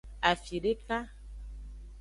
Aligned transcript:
Afideka. 0.29 0.99